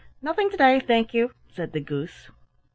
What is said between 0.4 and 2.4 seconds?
to day, thank you," said the Goose.